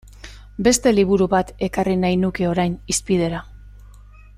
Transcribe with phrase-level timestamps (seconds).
[0.67, 3.47] Beste liburu bat ekarri nahi nuke orain hizpidera.